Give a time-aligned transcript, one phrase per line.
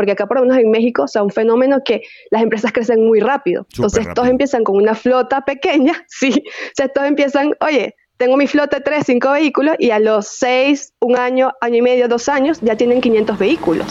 [0.00, 2.00] porque acá por lo menos en México, o sea, un fenómeno que
[2.30, 3.66] las empresas crecen muy rápido.
[3.74, 8.46] Entonces, todos empiezan con una flota pequeña, sí, o sea, todos empiezan, oye, tengo mi
[8.46, 12.30] flota de 3, 5 vehículos y a los 6, un año, año y medio, dos
[12.30, 13.86] años, ya tienen 500 vehículos.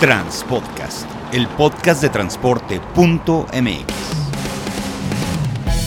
[0.00, 2.74] Transpodcast, el podcast de transporte.mx.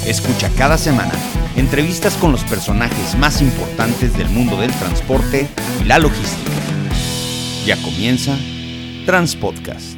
[0.06, 1.12] Escucha cada semana
[1.56, 5.48] entrevistas con los personajes más importantes del mundo del transporte
[5.82, 6.75] y la logística.
[7.66, 8.38] Ya comienza
[9.07, 9.95] Transpodcast.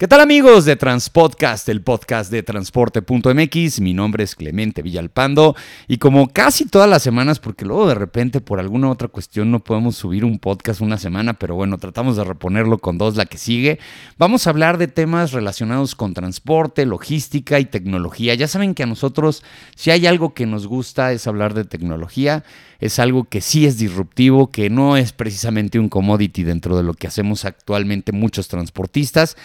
[0.00, 3.80] ¿Qué tal amigos de Transpodcast, el podcast de transporte.mx?
[3.82, 5.54] Mi nombre es Clemente Villalpando
[5.88, 9.62] y como casi todas las semanas, porque luego de repente por alguna otra cuestión no
[9.62, 13.36] podemos subir un podcast una semana, pero bueno, tratamos de reponerlo con dos la que
[13.36, 13.78] sigue,
[14.16, 18.34] vamos a hablar de temas relacionados con transporte, logística y tecnología.
[18.34, 19.44] Ya saben que a nosotros
[19.76, 22.42] si hay algo que nos gusta es hablar de tecnología
[22.80, 26.94] es algo que sí es disruptivo, que no es precisamente un commodity dentro de lo
[26.94, 29.36] que hacemos actualmente muchos transportistas.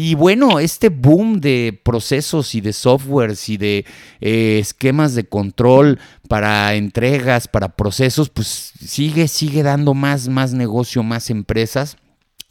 [0.00, 3.84] Y bueno, este boom de procesos y de softwares y de
[4.20, 8.46] eh, esquemas de control para entregas, para procesos, pues
[8.78, 11.96] sigue, sigue dando más, más negocio, más empresas.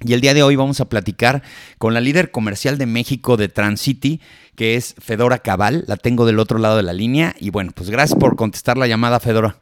[0.02, 1.42] Y el día de hoy vamos a platicar
[1.78, 4.20] con la líder comercial de México de Transcity,
[4.58, 5.86] que es Fedora Cabal.
[5.88, 7.34] La tengo del otro lado de la línea.
[7.40, 9.62] Y bueno, pues gracias por contestar la llamada, Fedora.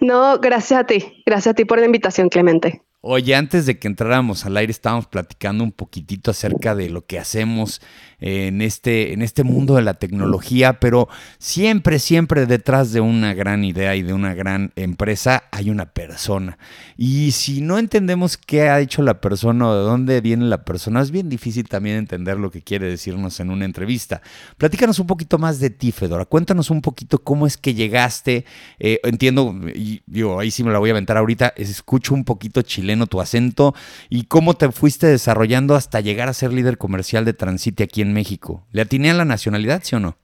[0.00, 1.24] No, gracias a ti.
[1.26, 2.80] Gracias a ti por la invitación, Clemente.
[3.02, 7.18] Oye, antes de que entráramos al aire estábamos platicando un poquitito acerca de lo que
[7.18, 7.80] hacemos
[8.20, 13.64] en este, en este mundo de la tecnología, pero siempre, siempre detrás de una gran
[13.64, 16.58] idea y de una gran empresa hay una persona.
[16.98, 21.00] Y si no entendemos qué ha hecho la persona o de dónde viene la persona,
[21.00, 24.20] es bien difícil también entender lo que quiere decirnos en una entrevista.
[24.58, 26.26] Platícanos un poquito más de ti, Fedora.
[26.26, 28.44] Cuéntanos un poquito cómo es que llegaste.
[28.78, 32.60] Eh, entiendo, y digo, ahí sí me la voy a aventar ahorita, escucho un poquito
[32.90, 33.74] chile tu acento
[34.08, 38.12] y cómo te fuiste desarrollando hasta llegar a ser líder comercial de Transite aquí en
[38.12, 38.66] México.
[38.72, 40.16] ¿Le atiné a la nacionalidad, sí o no?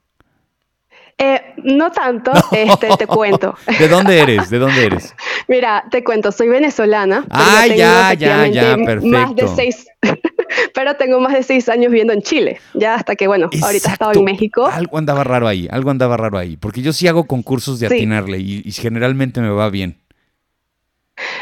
[1.19, 3.55] Eh, no tanto, este, te cuento.
[3.79, 4.51] ¿De dónde eres?
[4.51, 5.15] ¿De dónde eres?
[5.47, 7.25] Mira, te cuento, soy venezolana.
[7.31, 9.07] Ah, ya, ya, ya, perfecto.
[9.07, 9.87] Más de seis,
[10.75, 13.93] pero tengo más de seis años viviendo en Chile, ya hasta que, bueno, ahorita he
[13.93, 14.67] estado en México.
[14.67, 18.37] Algo andaba raro ahí, algo andaba raro ahí, porque yo sí hago concursos de atinarle
[18.39, 19.97] y generalmente me va bien.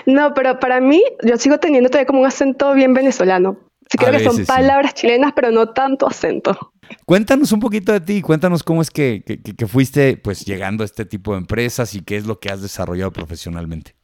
[0.06, 3.58] No, pero para mí, yo sigo teniendo todavía como un acento bien venezolano.
[3.90, 6.58] Sí, creo que son palabras chilenas, pero no tanto acento.
[7.06, 11.06] Cuéntanos un poquito de ti, cuéntanos cómo es que, que, fuiste pues llegando a este
[11.06, 13.96] tipo de empresas y qué es lo que has desarrollado profesionalmente.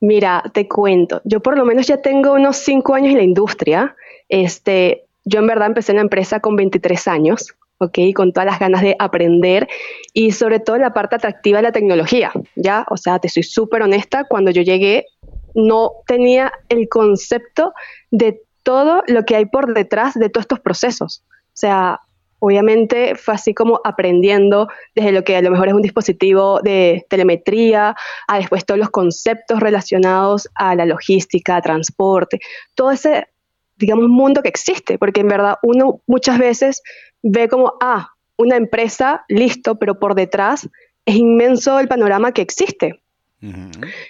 [0.00, 3.96] Mira, te cuento, yo por lo menos ya tengo unos cinco años en la industria.
[4.28, 7.54] Este, yo en verdad empecé en la empresa con 23 años.
[7.84, 7.98] ¿Ok?
[8.14, 9.68] Con todas las ganas de aprender
[10.12, 12.84] y sobre todo la parte atractiva de la tecnología, ¿ya?
[12.90, 15.06] O sea, te soy súper honesta, cuando yo llegué
[15.54, 17.72] no tenía el concepto
[18.10, 21.22] de todo lo que hay por detrás de todos estos procesos.
[21.28, 22.00] O sea,
[22.40, 27.06] obviamente fue así como aprendiendo desde lo que a lo mejor es un dispositivo de
[27.08, 27.94] telemetría,
[28.26, 32.40] a después todos los conceptos relacionados a la logística, transporte,
[32.74, 33.28] todo ese,
[33.76, 36.82] digamos, mundo que existe, porque en verdad uno muchas veces
[37.24, 40.68] ve como, ah, una empresa, listo, pero por detrás
[41.06, 43.00] es inmenso el panorama que existe.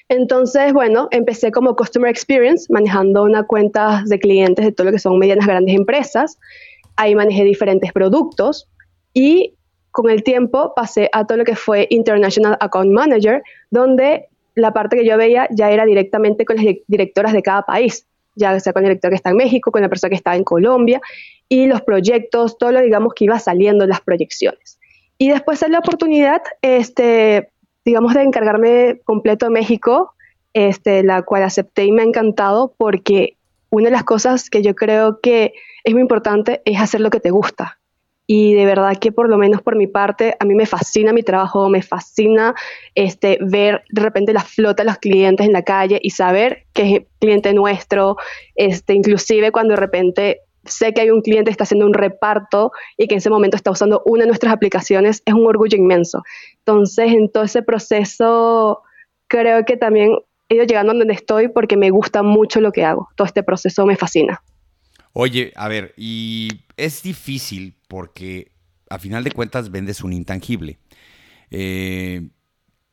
[0.09, 5.01] Entonces, bueno, empecé como Customer Experience, manejando una cuenta de clientes de todo lo que
[5.01, 6.39] son medianas grandes empresas.
[6.95, 8.69] Ahí manejé diferentes productos
[9.13, 9.55] y
[9.91, 14.99] con el tiempo pasé a todo lo que fue International Account Manager, donde la parte
[14.99, 18.83] que yo veía ya era directamente con las directoras de cada país, ya sea con
[18.83, 21.01] el director que está en México, con la persona que está en Colombia,
[21.49, 24.79] y los proyectos, todo lo digamos que iba saliendo en las proyecciones.
[25.19, 27.51] Y después de la oportunidad, este,
[27.85, 30.15] digamos, de encargarme completo de México,
[30.53, 33.37] este, la cual acepté y me ha encantado porque
[33.71, 35.53] una de las cosas que yo creo que
[35.83, 37.79] es muy importante es hacer lo que te gusta.
[38.27, 41.23] Y de verdad que por lo menos por mi parte, a mí me fascina mi
[41.23, 42.55] trabajo, me fascina
[42.95, 46.97] este, ver de repente la flota de los clientes en la calle y saber que
[46.97, 48.17] es cliente nuestro,
[48.55, 52.73] este, inclusive cuando de repente sé que hay un cliente que está haciendo un reparto
[52.97, 56.23] y que en ese momento está usando una de nuestras aplicaciones, es un orgullo inmenso.
[56.59, 58.83] Entonces, en todo ese proceso,
[59.27, 60.17] creo que también
[60.49, 63.09] he ido llegando a donde estoy porque me gusta mucho lo que hago.
[63.17, 64.43] Todo este proceso me fascina.
[65.17, 68.51] Oye, a ver, y es difícil porque
[68.91, 70.79] a final de cuentas vendes un intangible.
[71.53, 72.31] Eh,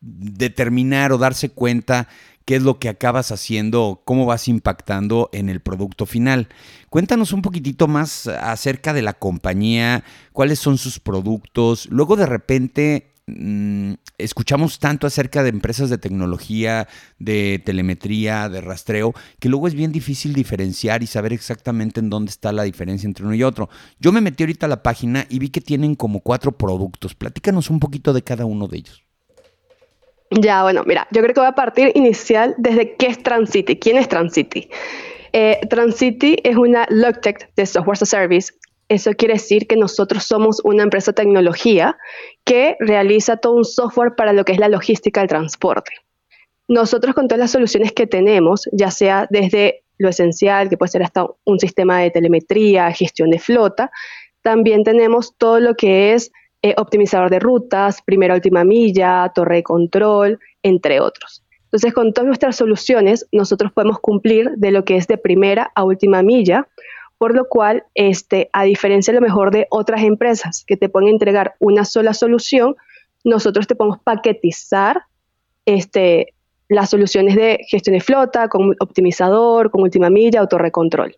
[0.02, 2.08] determinar o darse cuenta
[2.46, 6.48] qué es lo que acabas haciendo, cómo vas impactando en el producto final.
[6.92, 11.88] Cuéntanos un poquitito más acerca de la compañía, cuáles son sus productos.
[11.90, 16.88] Luego de repente mm, escuchamos tanto acerca de empresas de tecnología,
[17.20, 22.30] de telemetría, de rastreo, que luego es bien difícil diferenciar y saber exactamente en dónde
[22.30, 23.70] está la diferencia entre uno y otro.
[24.00, 27.16] Yo me metí ahorita a la página y vi que tienen como cuatro productos.
[27.16, 29.04] Platícanos un poquito de cada uno de ellos.
[30.32, 33.98] Ya, bueno, mira, yo creo que voy a partir inicial desde qué es Transity, quién
[33.98, 34.70] es Transity.
[35.34, 38.54] Eh, Transity es una Logtech de Software as a Service.
[38.88, 41.98] Eso quiere decir que nosotros somos una empresa de tecnología
[42.46, 45.92] que realiza todo un software para lo que es la logística del transporte.
[46.68, 51.04] Nosotros con todas las soluciones que tenemos, ya sea desde lo esencial, que puede ser
[51.04, 53.92] hasta un sistema de telemetría, gestión de flota,
[54.42, 56.32] también tenemos todo lo que es
[56.64, 61.44] eh, optimizador de rutas, primera última milla, torre de control, entre otros.
[61.66, 65.84] Entonces, con todas nuestras soluciones, nosotros podemos cumplir de lo que es de primera a
[65.84, 66.68] última milla,
[67.22, 71.08] por lo cual, este, a diferencia a lo mejor de otras empresas que te pueden
[71.08, 72.76] entregar una sola solución,
[73.24, 75.04] nosotros te podemos paquetizar
[75.68, 76.34] este,
[76.68, 81.16] las soluciones de gestión de flota con optimizador, con última milla o torre de control.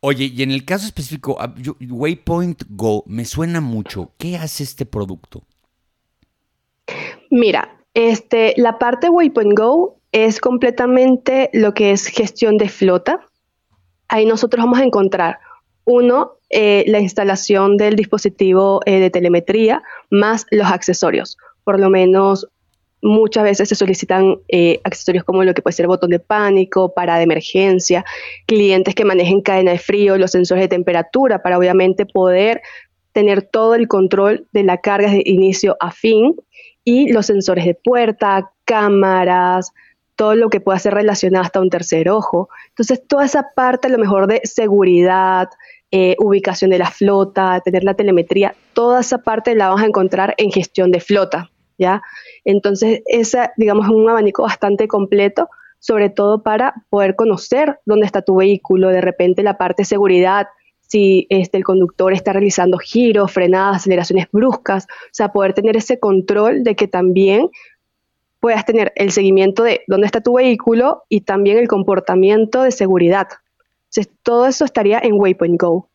[0.00, 1.54] Oye, y en el caso específico, ah,
[1.88, 4.10] Waypoint Go me suena mucho.
[4.18, 5.44] ¿Qué hace este producto?
[7.30, 13.28] Mira, este, la parte Waypoint Go es completamente lo que es gestión de flota.
[14.12, 15.38] Ahí nosotros vamos a encontrar,
[15.84, 21.38] uno, eh, la instalación del dispositivo eh, de telemetría más los accesorios.
[21.64, 22.46] Por lo menos
[23.04, 27.16] Muchas veces se solicitan eh, accesorios como lo que puede ser botón de pánico, para
[27.16, 28.04] de emergencia,
[28.46, 32.62] clientes que manejen cadena de frío, los sensores de temperatura, para obviamente poder
[33.10, 36.36] tener todo el control de la carga de inicio a fin
[36.84, 39.72] y los sensores de puerta, cámaras,
[40.22, 42.48] todo lo que pueda ser relacionado hasta un tercer ojo.
[42.68, 45.48] Entonces, toda esa parte, a lo mejor de seguridad,
[45.90, 50.36] eh, ubicación de la flota, tener la telemetría, toda esa parte la vamos a encontrar
[50.38, 51.50] en gestión de flota.
[51.76, 52.02] ¿ya?
[52.44, 55.48] Entonces, esa, digamos, es un abanico bastante completo,
[55.80, 60.46] sobre todo para poder conocer dónde está tu vehículo, de repente la parte de seguridad,
[60.92, 65.98] si este, el conductor está realizando giros, frenadas, aceleraciones bruscas, o sea, poder tener ese
[65.98, 67.48] control de que también
[68.42, 73.28] puedas tener el seguimiento de dónde está tu vehículo y también el comportamiento de seguridad.
[73.84, 75.88] Entonces, todo eso estaría en Waypoint Go.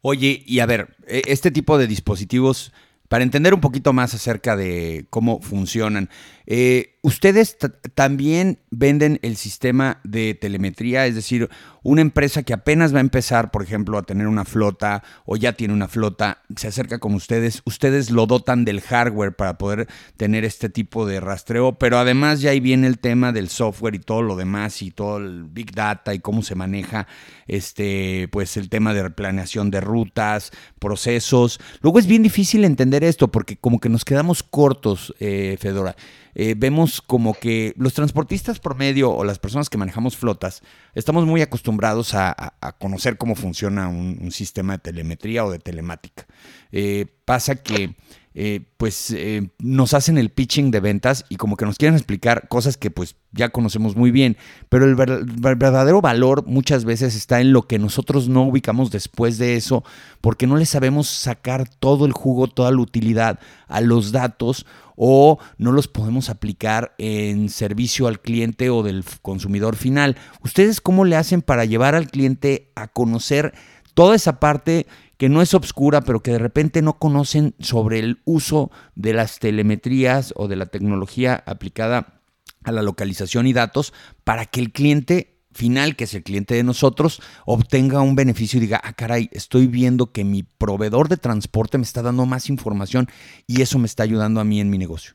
[0.00, 2.72] Oye, y a ver, e, este tipo de dispositivos
[3.08, 6.08] para entender un poquito más acerca de cómo funcionan.
[6.46, 7.56] Eh, ustedes
[7.94, 11.48] también venden el sistema de telemetría, es decir,
[11.82, 15.52] una empresa que apenas va a empezar, por ejemplo, a tener una flota o ya
[15.54, 20.44] tiene una flota, se acerca con ustedes, ustedes lo dotan del hardware para poder tener
[20.44, 24.22] este tipo de rastreo, pero además ya ahí viene el tema del software y todo
[24.22, 27.06] lo demás y todo el big data y cómo se maneja
[27.48, 31.60] este pues el tema de planeación de rutas, procesos.
[31.80, 35.96] Luego es bien difícil entender esto porque como que nos quedamos cortos, eh, Fedora.
[36.34, 40.62] Eh, vemos como que los transportistas promedio o las personas que manejamos flotas
[40.94, 46.26] estamos muy acostumbrados a, conocer cómo funciona un, sistema de telemetría o de telemática.
[46.70, 47.94] Eh, pasa que
[48.34, 49.14] eh, pues
[49.58, 53.16] nos hacen el pitching de ventas y como que nos quieren explicar cosas que pues
[53.32, 54.36] ya conocemos muy bien,
[54.68, 59.56] pero el, verdadero valor muchas veces está en lo que nosotros no ubicamos después de
[59.56, 59.84] eso,
[60.20, 65.38] porque no le sabemos sacar todo el jugo, toda la utilidad a los datos o
[65.58, 70.16] no los podemos aplicar en servicio al cliente o del consumidor final.
[70.42, 73.54] ¿Ustedes cómo le hacen para llevar al cliente a conocer
[73.94, 74.86] toda esa parte
[75.22, 79.38] que no es obscura, pero que de repente no conocen sobre el uso de las
[79.38, 82.20] telemetrías o de la tecnología aplicada
[82.64, 83.92] a la localización y datos
[84.24, 88.62] para que el cliente final, que es el cliente de nosotros, obtenga un beneficio y
[88.62, 93.06] diga, ah, caray, estoy viendo que mi proveedor de transporte me está dando más información
[93.46, 95.14] y eso me está ayudando a mí en mi negocio.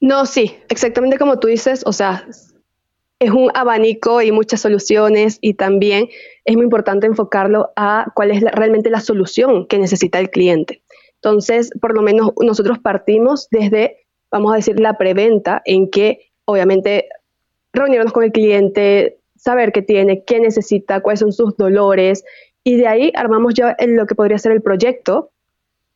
[0.00, 2.26] No, sí, exactamente como tú dices, o sea,
[3.24, 6.08] es un abanico y muchas soluciones y también
[6.44, 10.82] es muy importante enfocarlo a cuál es realmente la solución que necesita el cliente.
[11.16, 17.08] Entonces, por lo menos nosotros partimos desde, vamos a decir, la preventa en que obviamente
[17.72, 22.24] reunirnos con el cliente, saber qué tiene, qué necesita, cuáles son sus dolores
[22.62, 25.30] y de ahí armamos ya lo que podría ser el proyecto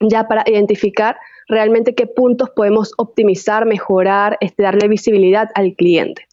[0.00, 1.16] ya para identificar
[1.48, 6.27] realmente qué puntos podemos optimizar, mejorar, este, darle visibilidad al cliente.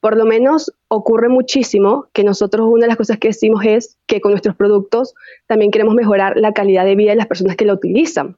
[0.00, 4.20] Por lo menos ocurre muchísimo que nosotros una de las cosas que decimos es que
[4.20, 5.14] con nuestros productos
[5.46, 8.36] también queremos mejorar la calidad de vida de las personas que lo utilizan.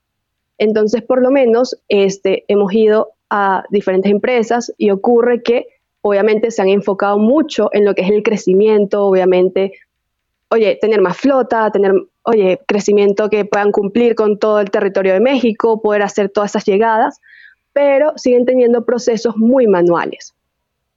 [0.58, 5.66] Entonces, por lo menos, este, hemos ido a diferentes empresas y ocurre que
[6.02, 9.72] obviamente se han enfocado mucho en lo que es el crecimiento, obviamente,
[10.48, 15.20] oye, tener más flota, tener oye, crecimiento que puedan cumplir con todo el territorio de
[15.20, 17.20] México, poder hacer todas esas llegadas,
[17.72, 20.34] pero siguen teniendo procesos muy manuales.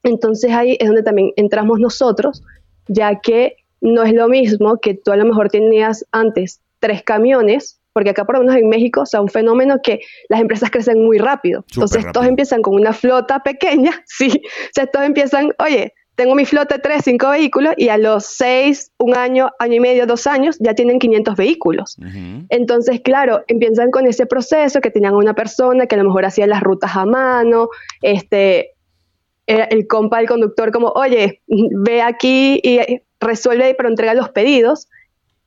[0.03, 2.43] Entonces ahí es donde también entramos nosotros,
[2.87, 7.79] ya que no es lo mismo que tú a lo mejor tenías antes tres camiones,
[7.93, 11.03] porque acá por lo menos en México, o sea, un fenómeno que las empresas crecen
[11.03, 11.63] muy rápido.
[11.73, 16.45] Entonces todos empiezan con una flota pequeña, sí, o sea, todos empiezan, oye, tengo mi
[16.45, 20.27] flota de tres, cinco vehículos y a los seis, un año, año y medio, dos
[20.27, 21.97] años, ya tienen 500 vehículos.
[22.49, 26.45] Entonces, claro, empiezan con ese proceso que tenían una persona que a lo mejor hacía
[26.45, 27.69] las rutas a mano,
[28.03, 28.72] este,
[29.47, 34.87] el compa del conductor como, oye, ve aquí y resuelve, pero entrega los pedidos.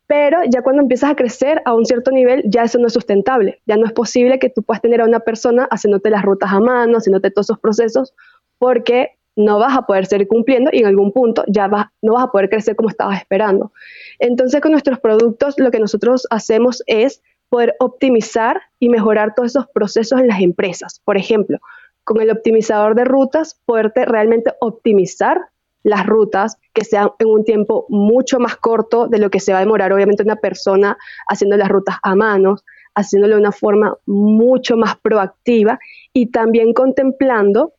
[0.08, 3.60] Pero ya cuando empiezas a crecer a un cierto nivel, ya eso no es sustentable.
[3.66, 6.60] Ya no es posible que tú puedas tener a una persona haciéndote las rutas a
[6.60, 8.14] mano, haciéndote todos esos procesos,
[8.58, 12.30] porque no vas a poder seguir cumpliendo y en algún punto ya no vas a
[12.30, 13.72] poder crecer como estabas esperando.
[14.18, 19.66] Entonces, con nuestros productos, lo que nosotros hacemos es poder optimizar y mejorar todos esos
[19.68, 21.00] procesos en las empresas.
[21.04, 21.58] Por ejemplo,
[22.06, 25.40] con el optimizador de rutas, poderte realmente optimizar
[25.82, 29.58] las rutas que sean en un tiempo mucho más corto de lo que se va
[29.58, 30.96] a demorar obviamente una persona
[31.28, 35.80] haciendo las rutas a manos, haciéndolo de una forma mucho más proactiva
[36.12, 37.72] y también contemplando,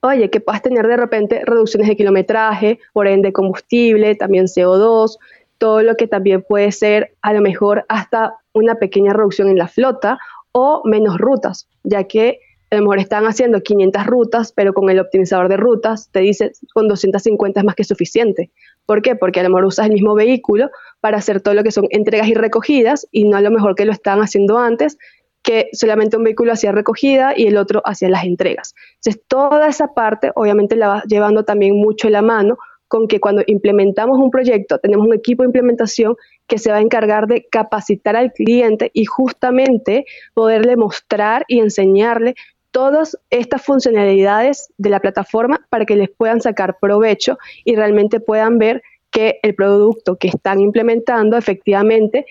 [0.00, 5.18] oye, que puedas tener de repente reducciones de kilometraje, por ende combustible, también CO2,
[5.58, 9.68] todo lo que también puede ser a lo mejor hasta una pequeña reducción en la
[9.68, 10.18] flota
[10.52, 12.40] o menos rutas, ya que
[12.72, 16.52] a lo mejor están haciendo 500 rutas, pero con el optimizador de rutas te dice
[16.72, 18.50] con 250 es más que suficiente.
[18.86, 19.14] ¿Por qué?
[19.14, 22.28] Porque a lo mejor usas el mismo vehículo para hacer todo lo que son entregas
[22.28, 24.96] y recogidas y no a lo mejor que lo estaban haciendo antes,
[25.42, 28.74] que solamente un vehículo hacía recogida y el otro hacía las entregas.
[28.94, 32.56] Entonces, toda esa parte obviamente la va llevando también mucho la mano
[32.88, 36.14] con que cuando implementamos un proyecto tenemos un equipo de implementación
[36.46, 42.34] que se va a encargar de capacitar al cliente y justamente poderle mostrar y enseñarle
[42.72, 48.58] todas estas funcionalidades de la plataforma para que les puedan sacar provecho y realmente puedan
[48.58, 52.26] ver que el producto que están implementando efectivamente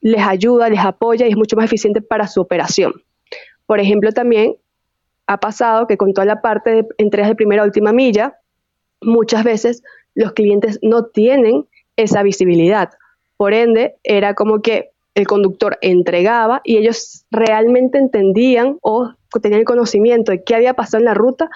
[0.00, 3.02] les ayuda, les apoya y es mucho más eficiente para su operación.
[3.66, 4.56] Por ejemplo, también
[5.26, 8.38] ha pasado que con toda la parte de entregas de primera a última milla,
[9.00, 9.82] muchas veces
[10.14, 11.66] los clientes no tienen
[11.96, 12.90] esa visibilidad.
[13.36, 20.32] Por ende, era como que el conductor entregaba y ellos realmente entendían o tenían conocimiento
[20.32, 21.50] de qué había pasado en la ruta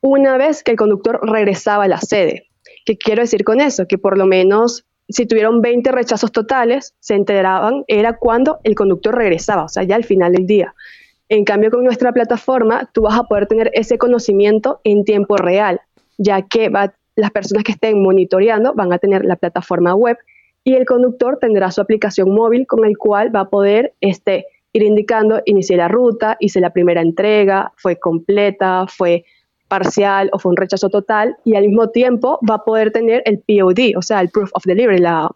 [0.00, 2.46] una vez que el conductor regresaba a la sede.
[2.84, 3.86] ¿Qué quiero decir con eso?
[3.86, 9.14] Que por lo menos si tuvieron 20 rechazos totales, se enteraban, era cuando el conductor
[9.14, 10.74] regresaba, o sea, ya al final del día.
[11.30, 15.80] En cambio, con nuestra plataforma, tú vas a poder tener ese conocimiento en tiempo real,
[16.18, 16.70] ya que
[17.16, 20.18] las personas que estén monitoreando van a tener la plataforma web
[20.68, 24.44] y el conductor tendrá su aplicación móvil con el cual va a poder este,
[24.74, 29.24] ir indicando, inicié la ruta, hice la primera entrega, fue completa, fue
[29.66, 33.38] parcial o fue un rechazo total y al mismo tiempo va a poder tener el
[33.38, 35.30] POD, o sea, el Proof of Delivery, la,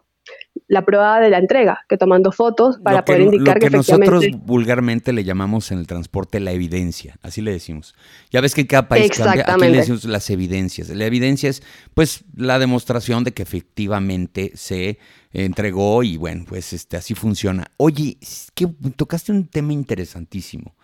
[0.67, 5.13] la prueba de la entrega, que tomando fotos para poder indicar que, que, nosotros vulgarmente
[5.13, 7.95] le llamamos en el transporte la evidencia, así le decimos.
[8.31, 10.89] Ya ves que en cada país cambia, aquí le decimos las evidencias.
[10.89, 14.99] La evidencia es pues la demostración de que efectivamente se
[15.33, 17.65] entregó y bueno, pues este así funciona.
[17.77, 18.17] Oye,
[18.53, 20.75] que tocaste un tema interesantísimo,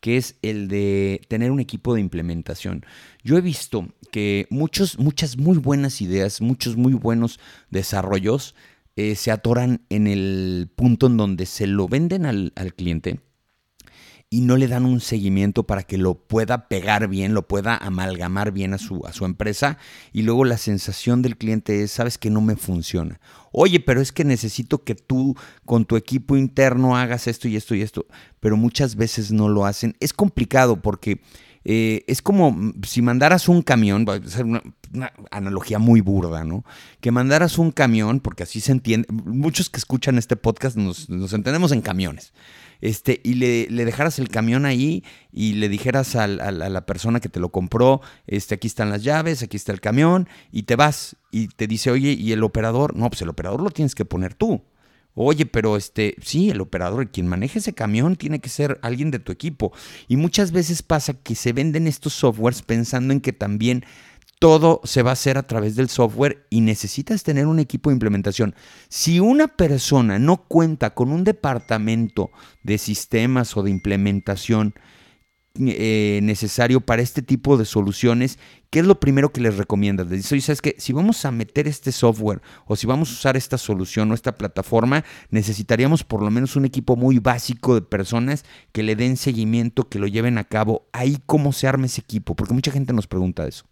[0.00, 2.86] que es el de tener un equipo de implementación.
[3.22, 7.40] Yo he visto que muchos, muchas muy buenas ideas, muchos muy buenos
[7.70, 8.54] desarrollos
[8.96, 13.20] eh, se atoran en el punto en donde se lo venden al, cliente
[14.30, 18.52] y no le dan un seguimiento para que lo pueda pegar bien, lo pueda amalgamar
[18.52, 19.76] bien a su, a su empresa
[20.12, 23.20] y luego la sensación del cliente es, sabes que no me funciona.
[23.52, 25.36] Oye, pero es que necesito que tú
[25.66, 28.06] con tu equipo interno hagas esto y esto y esto,
[28.40, 29.94] pero muchas veces no lo hacen.
[30.00, 31.20] Es complicado porque
[31.68, 34.62] eh, es como mm, si mandaras un camión, va a ser una,
[35.32, 36.64] analogía muy burda, ¿no?
[37.00, 41.72] Que mandaras un camión, porque así se entiende, muchos que escuchan este podcast nos, entendemos
[41.72, 42.32] en camiones,
[42.80, 47.40] este, y le, dejaras el camión ahí y le dijeras a, la persona que te
[47.40, 51.48] lo compró, este, aquí están las llaves, aquí está el camión, y te vas y
[51.48, 52.94] te dice, oye, ¿y el operador?
[52.94, 54.62] No, pues el operador lo tienes que poner tú.
[55.18, 59.18] Oye, pero este, sí, el operador, quien maneje ese camión tiene que ser alguien de
[59.18, 59.72] tu equipo.
[60.08, 63.86] Y muchas veces pasa que se venden estos softwares pensando en que también
[64.38, 67.94] todo se va a hacer a través del software y necesitas tener un equipo de
[67.94, 68.54] implementación.
[68.90, 72.30] Si una persona no cuenta con un departamento
[72.62, 74.74] de sistemas o de implementación
[75.60, 78.38] eh, necesario para este tipo de soluciones,
[78.70, 80.06] ¿qué es lo primero que les recomiendas?
[80.08, 83.36] Les dices, ¿sabes que Si vamos a meter este software o si vamos a usar
[83.36, 88.44] esta solución o esta plataforma, necesitaríamos por lo menos un equipo muy básico de personas
[88.72, 90.86] que le den seguimiento, que lo lleven a cabo.
[90.92, 92.34] Ahí, ¿cómo se arma ese equipo?
[92.34, 93.64] Porque mucha gente nos pregunta eso.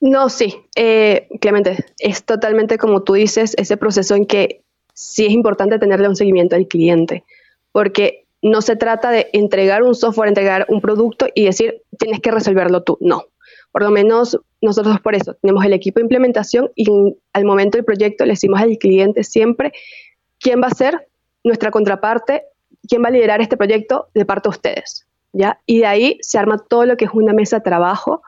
[0.00, 4.62] No, sí, eh, Clemente, es totalmente como tú dices, ese proceso en que
[4.94, 7.24] sí es importante tenerle un seguimiento al cliente,
[7.70, 12.30] porque no se trata de entregar un software, entregar un producto y decir, tienes que
[12.30, 12.96] resolverlo tú.
[13.00, 13.24] No.
[13.72, 16.86] Por lo menos nosotros por eso tenemos el equipo de implementación y
[17.32, 19.72] al momento del proyecto le decimos al cliente siempre
[20.40, 21.08] quién va a ser
[21.44, 22.44] nuestra contraparte,
[22.88, 25.06] quién va a liderar este proyecto de parte de ustedes.
[25.32, 25.60] ¿ya?
[25.66, 28.22] Y de ahí se arma todo lo que es una mesa de trabajo,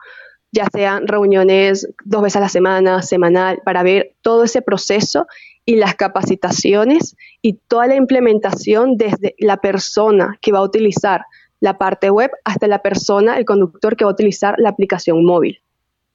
[0.51, 5.27] ya sean reuniones dos veces a la semana, semanal, para ver todo ese proceso
[5.65, 11.21] y las capacitaciones y toda la implementación desde la persona que va a utilizar
[11.59, 15.61] la parte web hasta la persona, el conductor que va a utilizar la aplicación móvil.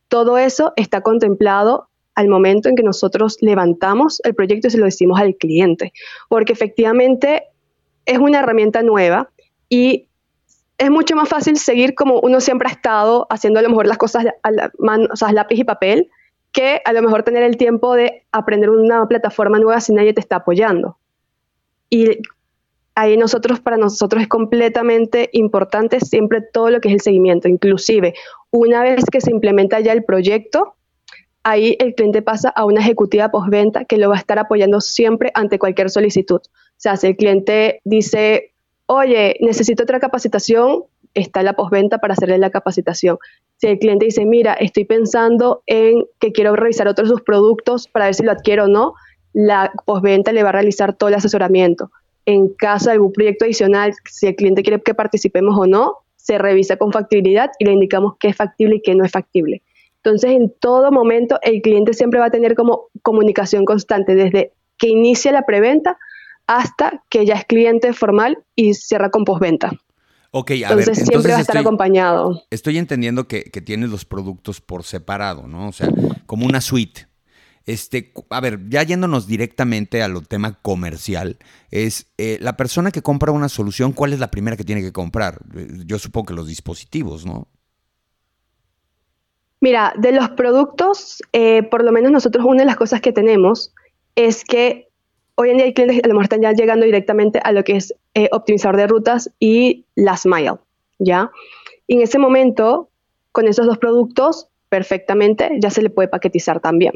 [0.08, 4.84] Todo eso está contemplado al momento en que nosotros levantamos el proyecto y se lo
[4.84, 5.92] decimos al cliente,
[6.28, 7.44] porque efectivamente
[8.04, 9.30] es una herramienta nueva
[9.68, 10.08] y
[10.78, 13.98] es mucho más fácil seguir como uno siempre ha estado haciendo a lo mejor las
[13.98, 16.10] cosas a la mano, o sea, lápiz y papel,
[16.58, 20.20] que a lo mejor tener el tiempo de aprender una plataforma nueva si nadie te
[20.20, 20.98] está apoyando.
[21.88, 22.18] Y
[22.96, 28.14] ahí nosotros, para nosotros es completamente importante siempre todo lo que es el seguimiento, inclusive
[28.50, 30.74] una vez que se implementa ya el proyecto,
[31.44, 35.30] ahí el cliente pasa a una ejecutiva postventa que lo va a estar apoyando siempre
[35.34, 36.40] ante cualquier solicitud.
[36.40, 38.52] O sea, si el cliente dice,
[38.86, 40.86] oye, necesito otra capacitación,
[41.18, 43.18] está la postventa para hacerle la capacitación.
[43.56, 48.06] Si el cliente dice, mira, estoy pensando en que quiero revisar otros sus productos para
[48.06, 48.94] ver si lo adquiero o no,
[49.32, 51.90] la postventa le va a realizar todo el asesoramiento.
[52.26, 56.38] En caso de algún proyecto adicional, si el cliente quiere que participemos o no, se
[56.38, 59.62] revisa con factibilidad y le indicamos qué es factible y qué no es factible.
[60.02, 64.88] Entonces, en todo momento, el cliente siempre va a tener como comunicación constante desde que
[64.88, 65.98] inicia la preventa
[66.46, 69.72] hasta que ya es cliente formal y cierra con postventa.
[70.30, 72.42] Ok, a ver, entonces siempre va a estar acompañado.
[72.50, 75.68] Estoy entendiendo que, tienes los productos por separado, ¿no?
[75.68, 75.88] O sea,
[76.26, 77.08] como una suite.
[77.64, 81.38] Este, a ver, ya yéndonos directamente a lo tema comercial,
[81.70, 84.92] es eh, la persona que compra una solución, ¿cuál es la primera que tiene que
[84.92, 85.40] comprar?
[85.84, 87.48] Yo supongo que los dispositivos, ¿no?
[89.60, 93.74] Mira, de los productos, eh, por lo menos nosotros una de las cosas que tenemos
[94.14, 94.87] es que
[95.38, 97.62] hoy en día hay clientes que a lo mejor están ya llegando directamente a lo
[97.62, 100.56] que es eh, optimizador de rutas y last mile,
[100.98, 101.30] ¿ya?
[101.86, 102.88] Y en ese momento,
[103.30, 106.92] con esos dos productos, perfectamente ya se le puede paquetizar también.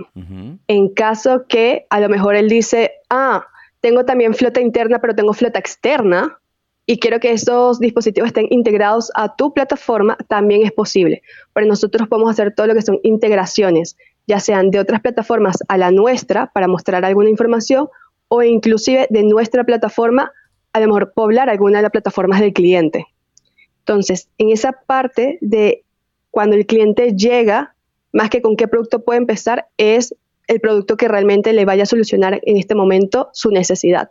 [0.67, 3.47] En caso que a lo mejor él dice, ah,
[3.81, 6.41] tengo también flota interna, pero tengo flota externa,
[6.85, 11.23] y quiero que esos dispositivos estén integrados a tu plataforma, también es posible.
[11.53, 15.79] Pero nosotros podemos hacer todo lo que son integraciones, ya sean de otras plataformas a
[15.79, 17.89] la nuestra para mostrar alguna información
[18.35, 20.33] o inclusive de nuestra plataforma,
[20.73, 23.07] a lo mejor poblar alguna de las plataformas del cliente.
[23.81, 25.85] Entonces, en esa parte de
[26.31, 27.75] cuando el cliente llega,
[28.11, 30.15] más que con qué producto puede empezar, es
[30.47, 34.09] el producto que realmente le vaya a solucionar en este momento su necesidad.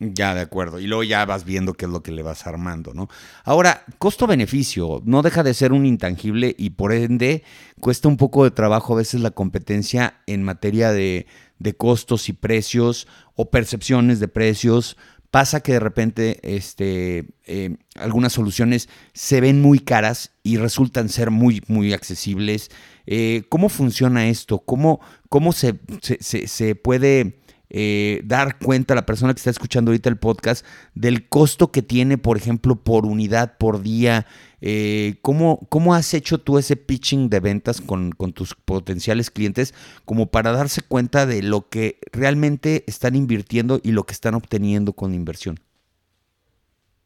[0.00, 0.78] Ya, de acuerdo.
[0.78, 3.08] Y luego ya vas viendo qué es lo que le vas armando, ¿no?
[3.42, 7.42] Ahora, costo-beneficio no deja de ser un intangible y por ende
[7.80, 11.26] cuesta un poco de trabajo a veces la competencia en materia de,
[11.58, 14.96] de costos y precios o percepciones de precios.
[15.32, 21.32] Pasa que de repente este, eh, algunas soluciones se ven muy caras y resultan ser
[21.32, 22.70] muy, muy accesibles.
[23.06, 24.60] Eh, ¿Cómo funciona esto?
[24.60, 30.08] ¿Cómo, cómo se, se puede eh, dar cuenta a la persona que está escuchando ahorita
[30.08, 34.26] el podcast del costo que tiene, por ejemplo, por unidad, por día.
[34.60, 39.72] Eh, ¿cómo, ¿cómo, has hecho tú ese pitching de ventas con, con, tus potenciales clientes
[40.04, 44.94] como para darse cuenta de lo que realmente están invirtiendo y lo que están obteniendo
[44.94, 45.60] con inversión?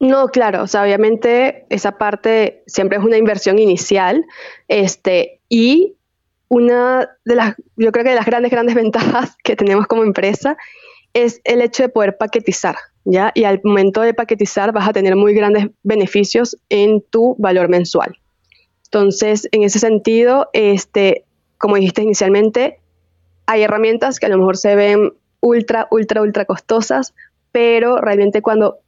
[0.02, 4.24] No, claro, o sea, obviamente esa parte siempre es una inversión inicial,
[4.66, 5.94] este, y
[6.52, 10.58] una de las, yo creo que de las grandes, grandes ventajas que tenemos como empresa
[11.14, 13.32] es el hecho de poder paquetizar, ¿ya?
[13.34, 18.18] Y al momento de paquetizar vas a tener muy grandes beneficios en tu valor mensual.
[18.84, 21.24] Entonces, en ese sentido, este,
[21.56, 22.80] como dijiste inicialmente,
[23.46, 27.14] hay herramientas que a lo mejor se ven ultra, ultra, ultra costosas,
[27.50, 28.80] pero realmente cuando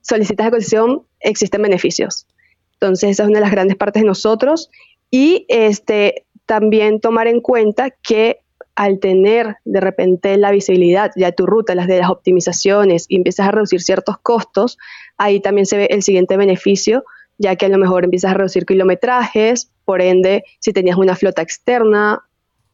[0.00, 2.28] solicitas cotización existen beneficios.
[2.74, 4.70] Entonces, esa es una de las grandes partes de nosotros.
[5.10, 8.40] Y este, también tomar en cuenta que
[8.74, 13.46] al tener de repente la visibilidad ya tu ruta, las de las optimizaciones y empiezas
[13.46, 14.76] a reducir ciertos costos,
[15.16, 17.04] ahí también se ve el siguiente beneficio
[17.38, 21.40] ya que a lo mejor empiezas a reducir kilometrajes, por ende, si tenías una flota
[21.40, 22.24] externa,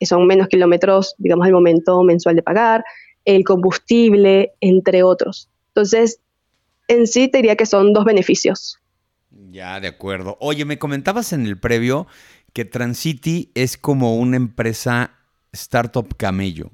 [0.01, 2.83] son menos kilómetros, digamos, el momento mensual de pagar,
[3.27, 5.51] el combustible, entre otros.
[5.69, 6.21] Entonces,
[6.89, 8.79] en sí te diría que son dos beneficios.
[9.51, 10.39] Ya, de acuerdo.
[10.41, 12.07] Oye, me comentabas en el previo
[12.57, 15.11] que Transity es como una empresa
[15.53, 16.71] startup camello.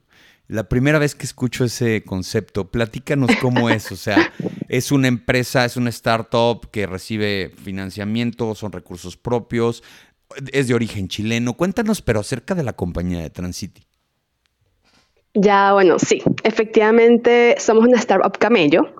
[0.46, 3.90] La primera vez que escucho ese concepto, platícanos cómo es.
[3.90, 4.32] O sea,
[4.68, 9.82] es una empresa, es una startup que recibe financiamiento, son recursos propios,
[10.52, 11.54] es de origen chileno.
[11.54, 13.82] Cuéntanos, pero acerca de la compañía de Transity.
[15.34, 18.94] Ya, bueno, sí, efectivamente somos una startup camello.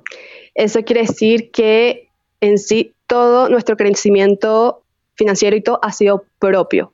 [0.57, 2.09] Eso quiere decir que
[2.41, 4.82] en sí todo nuestro crecimiento
[5.15, 6.93] financiero y todo ha sido propio.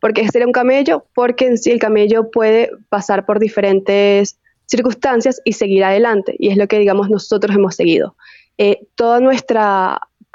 [0.00, 1.04] ¿Por qué sería un camello?
[1.14, 6.34] Porque en sí el camello puede pasar por diferentes circunstancias y seguir adelante.
[6.38, 8.16] Y es lo que, digamos, nosotros hemos seguido.
[8.56, 9.60] Eh, todo nuestro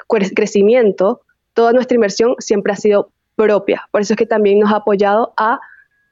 [0.06, 1.22] crecimiento,
[1.52, 3.88] toda nuestra inversión siempre ha sido propia.
[3.90, 5.58] Por eso es que también nos ha apoyado a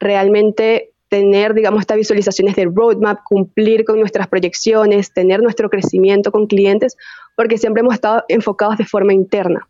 [0.01, 6.49] realmente tener, digamos, estas visualizaciones del roadmap, cumplir con nuestras proyecciones, tener nuestro crecimiento con
[6.49, 6.97] clientes,
[7.37, 9.69] porque siempre hemos estado enfocados de forma interna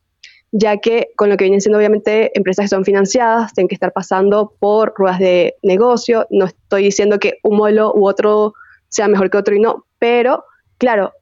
[0.57, 3.93] ya que con lo que vienen siendo obviamente empresas que son financiadas, tienen que estar
[3.93, 8.55] pasando por ruedas de negocio, no estoy diciendo que un modelo u otro
[8.88, 10.45] sea mejor que otro y no, pero
[10.79, 11.12] claro,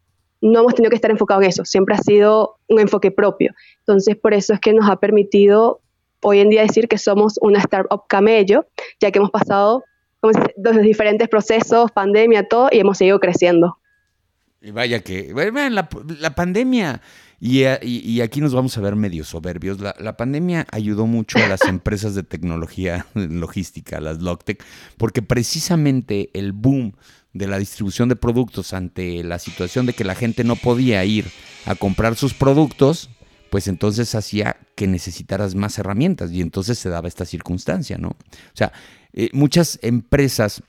[0.42, 3.54] no hemos tenido que estar enfocados en eso, siempre ha sido un enfoque propio.
[3.78, 5.80] Entonces, por eso es que nos ha permitido
[6.20, 8.66] hoy en día decir que somos una startup camello,
[9.00, 9.82] ya que hemos pasado
[10.20, 13.78] los diferentes procesos, pandemia, todo, y hemos seguido creciendo.
[14.60, 15.32] Y vaya que,
[16.20, 17.00] la pandemia
[17.44, 19.80] eh, y, aquí nos vamos a ver medio soberbios.
[19.80, 24.62] La, pandemia ayudó mucho a las empresas de tecnología logística, las Logtech,
[24.96, 26.94] porque precisamente el boom
[27.32, 31.26] de la distribución de productos ante la situación de que la gente no podía ir
[31.66, 33.10] a comprar sus productos,
[33.50, 38.10] pues entonces hacía que necesitaras más herramientas y entonces se daba esta circunstancia, ¿no?
[38.10, 38.72] O sea,
[39.14, 40.62] eh, muchas empresas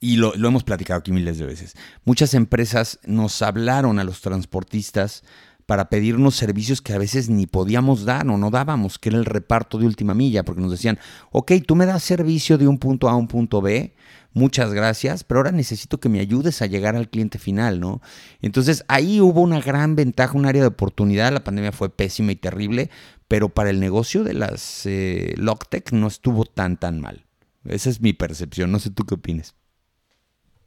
[0.00, 1.74] y lo, lo, hemos platicado aquí miles de veces.
[2.04, 5.22] Muchas empresas nos hablaron a los transportistas
[5.66, 9.24] para pedirnos servicios que a veces ni podíamos dar o no dábamos, que era el
[9.24, 10.98] reparto de última milla, porque nos decían,
[11.32, 13.92] ok, tú me das servicio de un punto A a un punto B,
[14.32, 18.00] muchas gracias, pero ahora necesito que me ayudes a llegar al cliente final, ¿no?
[18.40, 22.36] Entonces ahí hubo una gran ventaja, un área de oportunidad, la pandemia fue pésima y
[22.36, 22.90] terrible,
[23.26, 27.26] pero para el negocio de las eh, Logtech no estuvo tan, tan mal.
[27.64, 29.56] Esa es mi percepción, no sé tú qué opinas.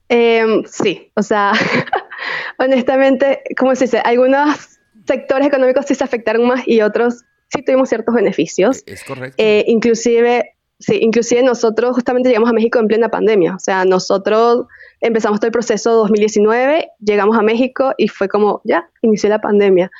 [0.09, 1.53] Em, sí, o sea,
[2.57, 3.99] honestamente, ¿cómo se dice?
[3.99, 8.83] Algunas sectores económicos sí se afectaron más y otros sí tuvimos ciertos beneficios.
[8.85, 9.35] Es correcto.
[9.37, 13.55] Eh, inclusive, sí, inclusive nosotros justamente llegamos a México en plena pandemia.
[13.55, 14.67] O sea, nosotros
[15.01, 19.91] empezamos todo el proceso 2019, llegamos a México y fue como, ya, inició la pandemia.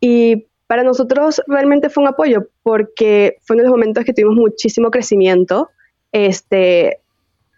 [0.00, 4.36] Y para nosotros realmente fue un apoyo porque fue uno de los momentos que tuvimos
[4.36, 5.68] muchísimo crecimiento,
[6.12, 7.00] este,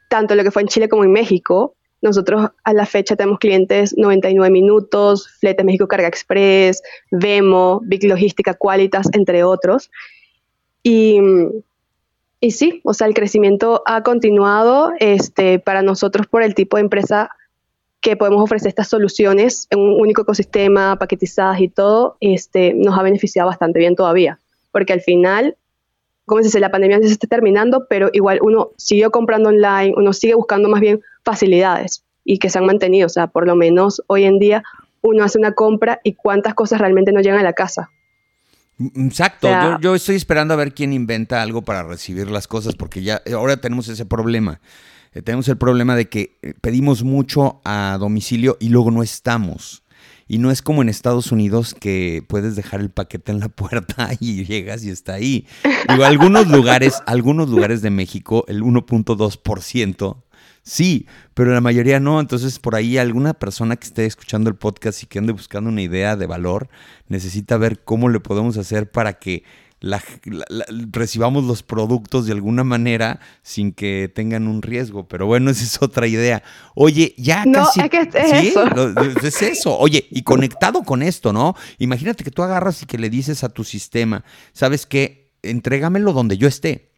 [0.09, 1.76] tanto lo que fue en Chile como en México.
[2.03, 8.55] Nosotros a la fecha tenemos clientes 99 minutos, Flete México Carga Express, Vemo, Big Logística,
[8.55, 9.91] Qualitas, entre otros.
[10.83, 11.19] Y,
[12.41, 16.83] y sí, o sea, el crecimiento ha continuado este, para nosotros por el tipo de
[16.83, 17.31] empresa
[18.01, 23.03] que podemos ofrecer estas soluciones en un único ecosistema, paquetizadas y todo, este, nos ha
[23.03, 24.39] beneficiado bastante bien todavía.
[24.71, 25.57] Porque al final,
[26.27, 30.13] como se dice, la pandemia se está terminando, pero igual uno siguió comprando online, uno
[30.13, 33.07] sigue buscando más bien facilidades y que se han mantenido.
[33.07, 34.65] O sea, por lo menos hoy en día
[35.03, 37.91] uno hace una compra y cuántas cosas realmente no llegan a la casa.
[38.79, 39.49] Mm, exacto,
[39.81, 43.57] yo, estoy esperando a ver quién inventa algo para recibir las cosas, porque ya ahora
[43.57, 44.61] tenemos ese problema.
[45.15, 49.85] Eh, tenemos el problema de que eh, pedimos mucho a domicilio y luego no estamos.
[50.29, 54.11] Y no es como en Estados Unidos que puedes dejar el paquete en la puerta
[54.21, 55.47] y llegas y está ahí.
[55.89, 60.17] Digo, algunos lugares, algunos lugares de México, el 1.2%
[60.67, 62.19] Sí, pero la mayoría no.
[62.19, 65.81] Entonces, por ahí alguna persona que esté escuchando el podcast y que ande buscando una
[65.81, 66.69] idea de valor,
[67.07, 69.45] necesita ver cómo le podemos hacer para que
[70.91, 75.07] recibamos los productos de alguna manera sin que tengan un riesgo.
[75.09, 76.43] Pero bueno, esa es otra idea.
[76.75, 77.81] Oye, ya no, casi.
[77.81, 78.65] Es, que es eso.
[79.23, 79.79] es eso.
[79.79, 81.55] Oye, y conectado con esto, ¿no?
[81.79, 85.33] Imagínate que tú agarras y que le dices a tu sistema, ¿sabes qué?
[85.43, 86.96] Entrégamelo donde yo esté.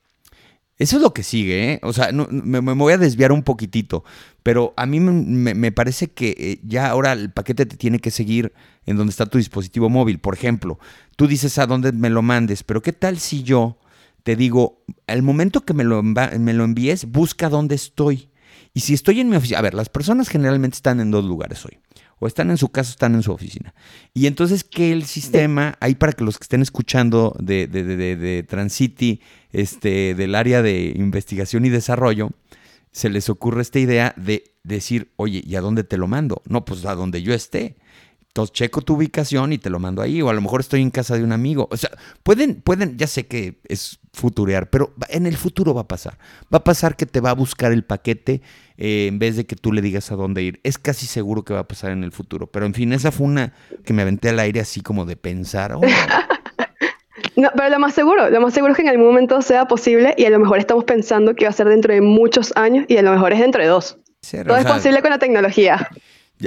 [0.78, 1.80] Eso es lo que sigue, ¿eh?
[1.82, 4.04] O sea, me, voy a desviar un poquitito,
[4.44, 8.52] pero a mí me, parece que eh, ya ahora el paquete te tiene que seguir
[8.86, 10.20] en donde está tu dispositivo móvil.
[10.20, 10.78] Por ejemplo,
[11.16, 13.78] tú dices a dónde me lo mandes, pero ¿qué tal si yo
[14.22, 18.30] te digo, al momento que me lo, me lo envíes, busca dónde estoy?
[18.72, 21.64] Y si estoy en mi oficina, a ver, las personas generalmente están en dos lugares
[21.64, 21.78] hoy.
[22.18, 23.74] O están en su casa o están en su oficina.
[24.14, 28.16] Y entonces que el sistema, ahí para que los que estén escuchando de, de, de,
[28.16, 29.20] de Transity,
[29.52, 32.30] este, del área de investigación y desarrollo,
[32.92, 36.42] se les ocurre esta idea de decir, oye, ¿y a dónde te lo mando?
[36.46, 37.76] No, pues a donde yo esté.
[38.28, 40.22] Entonces checo tu ubicación y te lo mando ahí.
[40.22, 41.68] O a lo mejor estoy en casa de un amigo.
[41.70, 41.90] O sea,
[42.22, 46.18] pueden, pueden, ya sé que es futurear, pero en el futuro va a pasar.
[46.52, 48.42] Va a pasar que te va a buscar el paquete
[48.76, 50.60] eh, en vez de que tú le digas a dónde ir.
[50.62, 52.46] Es casi seguro que va a pasar en el futuro.
[52.46, 55.72] Pero en fin, esa fue una que me aventé al aire así como de pensar.
[55.74, 55.80] Oh,
[57.36, 60.14] no, pero lo más seguro, lo más seguro es que en algún momento sea posible
[60.16, 62.96] y a lo mejor estamos pensando que va a ser dentro de muchos años y
[62.98, 63.98] a lo mejor es dentro de dos.
[64.46, 65.88] Todo es posible con la tecnología.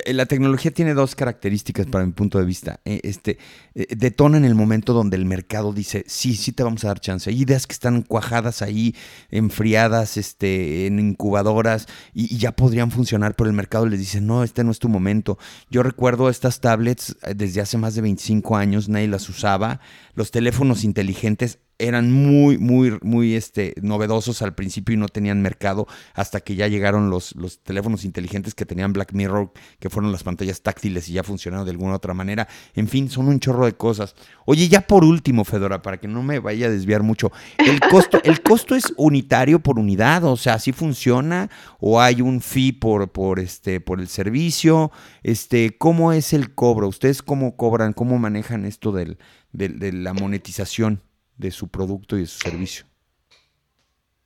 [0.05, 2.79] Eh, la tecnología tiene dos características para mi punto de vista.
[2.85, 3.37] Eh, este,
[3.75, 6.99] eh, detona en el momento donde el mercado dice, sí, sí te vamos a dar
[6.99, 7.29] chance.
[7.29, 8.95] Hay ideas que están cuajadas ahí,
[9.29, 14.63] enfriadas, este, en incubadoras y, ya podrían funcionar, pero el mercado les dice, no, este
[14.63, 15.37] no es tu momento.
[15.69, 19.79] Yo recuerdo estas tablets desde hace más de 25 años, nadie las usaba.
[20.15, 25.87] Los teléfonos inteligentes eran muy, muy, muy este, novedosos al principio y no tenían mercado
[26.13, 30.23] hasta que ya llegaron los, los teléfonos inteligentes que tenían Black Mirror, que fueron las
[30.23, 32.47] pantallas táctiles y ya funcionaron de alguna otra manera.
[32.75, 34.15] En fin, son un chorro de cosas.
[34.45, 38.21] Oye, ya por último, Fedora, para que no me vaya a desviar mucho, ¿el costo,
[38.23, 40.23] el costo es unitario por unidad?
[40.25, 41.49] O sea, ¿así funciona?
[41.79, 44.91] ¿O hay un fee por, por, este, por el servicio?
[45.23, 46.87] Este, ¿Cómo es el cobro?
[46.87, 47.93] ¿Ustedes cómo cobran?
[47.93, 49.17] ¿Cómo manejan esto del,
[49.51, 51.01] de la monetización?
[51.41, 52.85] De su producto y de su servicio?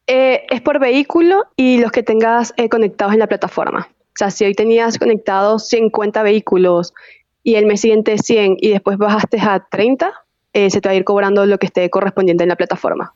[0.08, 3.88] Eh, es por vehículo y los que tengas eh, conectados en la plataforma.
[3.90, 6.94] O sea, si hoy tenías conectados 50 vehículos
[7.42, 10.14] y el mes siguiente 100 y después bajaste a 30,
[10.54, 13.14] eh, se te va a ir cobrando lo que esté correspondiente en la plataforma.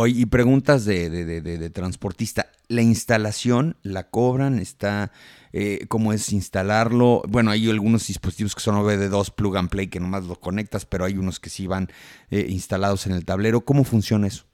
[0.00, 2.46] Hoy, y preguntas de, de, transportista.
[2.68, 4.60] ¿La instalación la cobran?
[4.60, 5.10] ¿Está
[5.52, 7.22] eh, cómo es instalarlo?
[7.26, 11.04] Bueno, hay algunos dispositivos que son OBD2 plug and play que nomás lo conectas, pero
[11.04, 11.88] hay unos que sí van
[12.30, 13.62] eh, instalados en el tablero.
[13.62, 14.44] ¿Cómo funciona eso?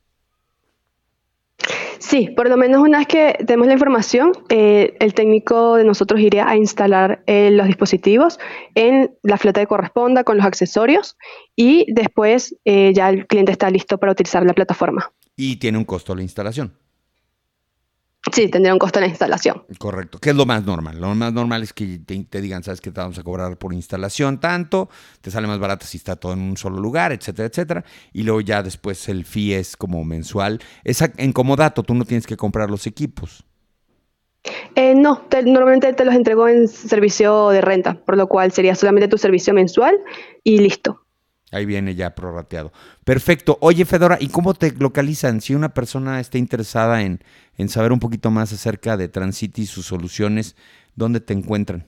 [1.98, 6.20] Sí, por lo menos una vez que tenemos la información, eh, el técnico de nosotros
[6.20, 8.38] iría a instalar los dispositivos
[8.74, 11.18] en la flota que corresponda con los accesorios
[11.54, 15.12] y después ya el cliente está listo para utilizar la plataforma.
[15.36, 16.76] Y tiene un costo la instalación.
[18.32, 19.64] Sí, tendría un costo la instalación.
[19.78, 20.18] Correcto.
[20.18, 20.98] ¿Qué es lo más normal?
[20.98, 24.40] Lo más normal es que te, digan, sabes que te vamos a cobrar por instalación
[24.40, 24.88] tanto,
[25.20, 27.84] te sale más barato si está todo en un solo lugar, etcétera, etcétera.
[28.12, 30.60] Y luego ya después el fee es como mensual.
[30.84, 33.44] Es en comodato, tú no tienes que comprar los equipos.
[34.74, 39.08] Eh, no, normalmente te los entrego en servicio de renta, por lo cual sería solamente
[39.08, 39.98] tu servicio mensual
[40.42, 41.03] y listo.
[41.54, 42.72] Ahí viene ya prorrateado.
[43.04, 43.58] Perfecto.
[43.60, 45.40] Oye, Fedora, ¿y cómo te localizan?
[45.40, 47.20] Si una persona está interesada en,
[47.68, 50.56] saber un poquito más acerca de Transity y sus soluciones,
[50.96, 51.86] ¿dónde te encuentran?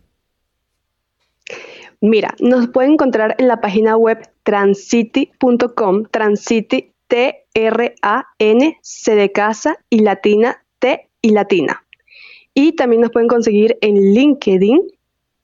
[2.00, 7.94] Mira, nos pueden encontrar en la página web transity.com, transity T-R-A-N-C
[9.14, 11.85] de casa y latina T y latina.
[12.55, 14.81] Y también nos pueden conseguir en LinkedIn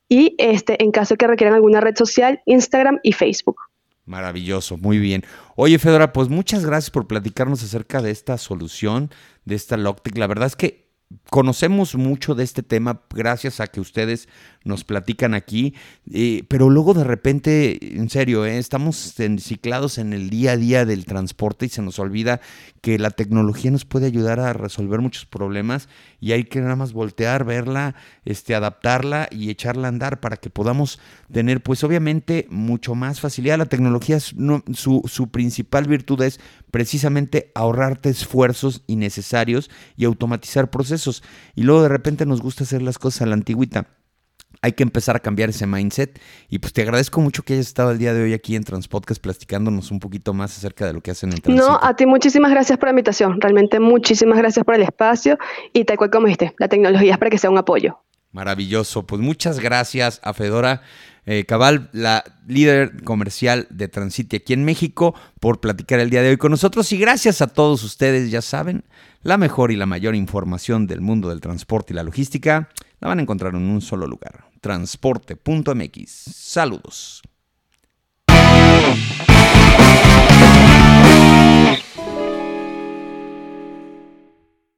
[0.08, 3.56] y este, en caso que requieran alguna red social, Instagram y Facebook.
[4.04, 5.24] Maravilloso, muy bien.
[5.54, 9.10] Oye, Fedora, pues muchas gracias por platicarnos acerca de esta solución,
[9.44, 10.18] de esta Logtech.
[10.18, 10.90] La verdad es que
[11.30, 14.28] conocemos mucho de este tema gracias a que ustedes
[14.64, 15.74] nos platican aquí,
[16.12, 20.84] eh, pero luego de repente, en serio, eh, estamos enciclados en el día a día
[20.84, 22.40] del transporte y se nos olvida
[22.80, 25.88] que la tecnología nos puede ayudar a resolver muchos problemas
[26.20, 27.94] y hay que nada más voltear, verla,
[28.24, 31.00] este, adaptarla y echarla a andar para que podamos
[31.32, 33.58] tener, pues obviamente, mucho más facilidad.
[33.58, 41.22] La tecnología, su, su principal virtud es precisamente ahorrarte esfuerzos innecesarios y automatizar procesos.
[41.54, 43.88] Y luego de repente nos gusta hacer las cosas a la antigüita
[44.62, 46.20] hay que empezar a cambiar ese mindset.
[46.48, 49.20] Y pues te agradezco mucho que hayas estado el día de hoy aquí en Transpodcast
[49.20, 51.68] platicándonos un poquito más acerca de lo que hacen en Transito.
[51.68, 53.40] No, a ti muchísimas gracias por la invitación.
[53.40, 55.36] Realmente muchísimas gracias por el espacio
[55.72, 57.98] y tal cual como dijiste, la tecnología es para que sea un apoyo.
[58.30, 59.04] Maravilloso.
[59.04, 60.82] Pues muchas gracias a Fedora
[61.26, 66.30] eh, Cabal, la líder comercial de Transity aquí en México, por platicar el día de
[66.30, 66.90] hoy con nosotros.
[66.92, 68.84] Y gracias a todos ustedes, ya saben,
[69.22, 72.68] la mejor y la mayor información del mundo del transporte y la logística
[73.00, 76.08] la van a encontrar en un solo lugar transporte.mx.
[76.08, 77.22] Saludos.